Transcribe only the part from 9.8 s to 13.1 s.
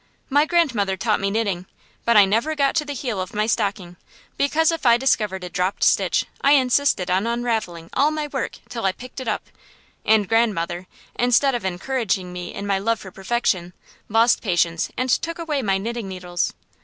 and grandmother, instead of encouraging me in my love